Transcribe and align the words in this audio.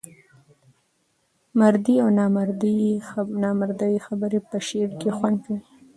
مردۍ 1.59 1.95
او 2.03 2.07
نامردۍ 3.43 3.93
خبري 4.05 4.39
په 4.49 4.57
شعر 4.67 4.91
کې 4.99 5.09
خوند 5.17 5.37
کوي. 5.43 5.61